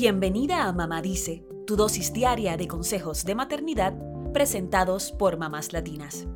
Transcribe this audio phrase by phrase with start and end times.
[0.00, 3.94] Bienvenida a Mamá Dice, tu dosis diaria de consejos de maternidad
[4.32, 6.28] presentados por mamás latinas.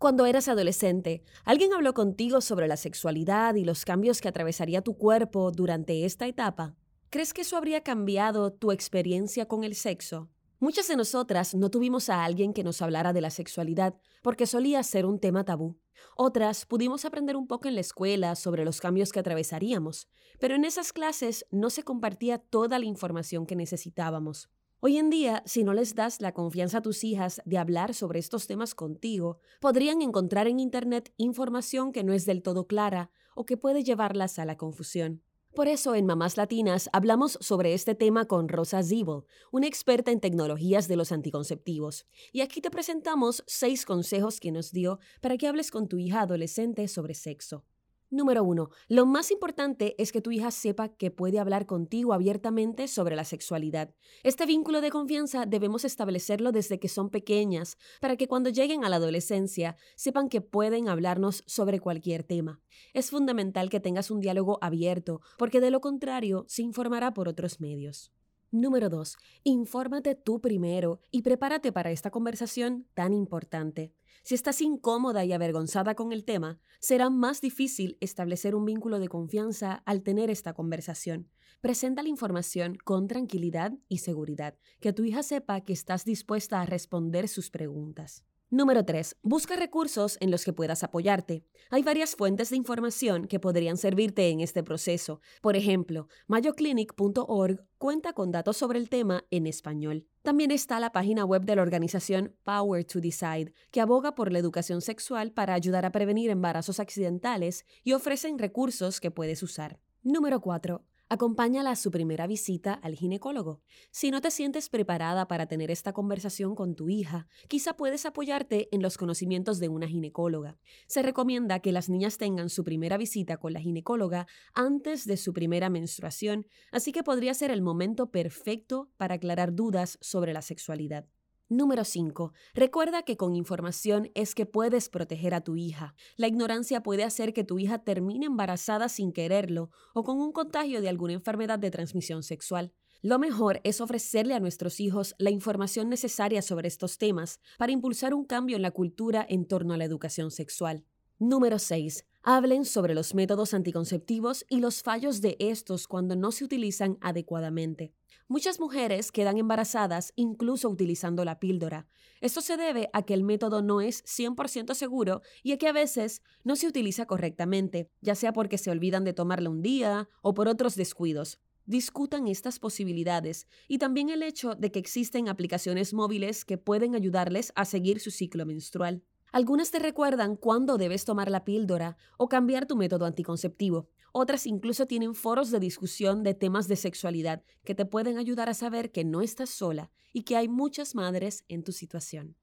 [0.00, 4.98] Cuando eras adolescente, ¿alguien habló contigo sobre la sexualidad y los cambios que atravesaría tu
[4.98, 6.74] cuerpo durante esta etapa?
[7.08, 10.28] ¿Crees que eso habría cambiado tu experiencia con el sexo?
[10.60, 14.82] Muchas de nosotras no tuvimos a alguien que nos hablara de la sexualidad porque solía
[14.82, 15.78] ser un tema tabú.
[16.16, 20.64] Otras pudimos aprender un poco en la escuela sobre los cambios que atravesaríamos, pero en
[20.64, 24.48] esas clases no se compartía toda la información que necesitábamos.
[24.80, 28.18] Hoy en día, si no les das la confianza a tus hijas de hablar sobre
[28.18, 33.46] estos temas contigo, podrían encontrar en Internet información que no es del todo clara o
[33.46, 35.22] que puede llevarlas a la confusión.
[35.54, 39.22] Por eso en Mamás Latinas hablamos sobre este tema con Rosa Zibel,
[39.52, 42.06] una experta en tecnologías de los anticonceptivos.
[42.32, 46.22] Y aquí te presentamos seis consejos que nos dio para que hables con tu hija
[46.22, 47.64] adolescente sobre sexo.
[48.10, 52.86] Número uno, lo más importante es que tu hija sepa que puede hablar contigo abiertamente
[52.86, 53.94] sobre la sexualidad.
[54.22, 58.88] Este vínculo de confianza debemos establecerlo desde que son pequeñas, para que cuando lleguen a
[58.88, 62.60] la adolescencia sepan que pueden hablarnos sobre cualquier tema.
[62.92, 67.60] Es fundamental que tengas un diálogo abierto, porque de lo contrario se informará por otros
[67.60, 68.12] medios.
[68.54, 69.16] Número 2.
[69.42, 73.92] Infórmate tú primero y prepárate para esta conversación tan importante.
[74.22, 79.08] Si estás incómoda y avergonzada con el tema, será más difícil establecer un vínculo de
[79.08, 81.28] confianza al tener esta conversación.
[81.62, 86.66] Presenta la información con tranquilidad y seguridad, que tu hija sepa que estás dispuesta a
[86.66, 88.24] responder sus preguntas.
[88.54, 89.16] Número 3.
[89.24, 91.44] Busca recursos en los que puedas apoyarte.
[91.70, 95.20] Hay varias fuentes de información que podrían servirte en este proceso.
[95.42, 100.06] Por ejemplo, mayoclinic.org cuenta con datos sobre el tema en español.
[100.22, 104.38] También está la página web de la organización Power to Decide, que aboga por la
[104.38, 109.80] educación sexual para ayudar a prevenir embarazos accidentales y ofrecen recursos que puedes usar.
[110.04, 110.84] Número 4.
[111.14, 113.62] Acompáñala a su primera visita al ginecólogo.
[113.92, 118.68] Si no te sientes preparada para tener esta conversación con tu hija, quizá puedes apoyarte
[118.72, 120.58] en los conocimientos de una ginecóloga.
[120.88, 125.32] Se recomienda que las niñas tengan su primera visita con la ginecóloga antes de su
[125.32, 131.06] primera menstruación, así que podría ser el momento perfecto para aclarar dudas sobre la sexualidad.
[131.50, 132.32] Número 5.
[132.54, 135.94] Recuerda que con información es que puedes proteger a tu hija.
[136.16, 140.80] La ignorancia puede hacer que tu hija termine embarazada sin quererlo o con un contagio
[140.80, 142.72] de alguna enfermedad de transmisión sexual.
[143.02, 148.14] Lo mejor es ofrecerle a nuestros hijos la información necesaria sobre estos temas para impulsar
[148.14, 150.86] un cambio en la cultura en torno a la educación sexual.
[151.26, 152.04] Número 6.
[152.22, 157.94] Hablen sobre los métodos anticonceptivos y los fallos de estos cuando no se utilizan adecuadamente.
[158.28, 161.88] Muchas mujeres quedan embarazadas incluso utilizando la píldora.
[162.20, 165.72] Esto se debe a que el método no es 100% seguro y a que a
[165.72, 170.34] veces no se utiliza correctamente, ya sea porque se olvidan de tomarla un día o
[170.34, 171.40] por otros descuidos.
[171.64, 177.50] Discutan estas posibilidades y también el hecho de que existen aplicaciones móviles que pueden ayudarles
[177.56, 179.02] a seguir su ciclo menstrual.
[179.34, 183.88] Algunas te recuerdan cuándo debes tomar la píldora o cambiar tu método anticonceptivo.
[184.12, 188.54] Otras incluso tienen foros de discusión de temas de sexualidad que te pueden ayudar a
[188.54, 192.36] saber que no estás sola y que hay muchas madres en tu situación.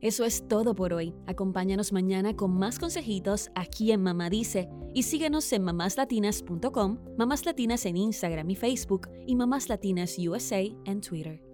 [0.00, 1.14] Eso es todo por hoy.
[1.28, 7.86] Acompáñanos mañana con más consejitos aquí en Mamá Dice y síguenos en mamáslatinas.com, Mamás Latinas
[7.86, 11.53] en Instagram y Facebook y Mamás Latinas USA en Twitter.